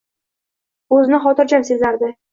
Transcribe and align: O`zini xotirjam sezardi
O`zini 0.97 1.19
xotirjam 1.27 1.67
sezardi 1.71 2.11